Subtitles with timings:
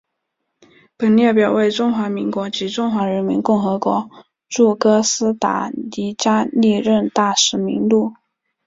[0.97, 4.09] 本列表为中华民国及中华人民共和国
[4.49, 8.11] 驻哥斯达黎加历任大使名录。